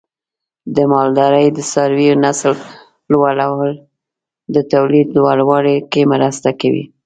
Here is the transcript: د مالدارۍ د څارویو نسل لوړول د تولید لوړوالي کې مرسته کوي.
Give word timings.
د 0.75 0.77
مالدارۍ 0.93 1.47
د 1.53 1.59
څارویو 1.71 2.21
نسل 2.25 2.53
لوړول 3.11 3.71
د 4.55 4.57
تولید 4.71 5.07
لوړوالي 5.17 5.77
کې 5.91 6.01
مرسته 6.13 6.49
کوي. 6.61 6.85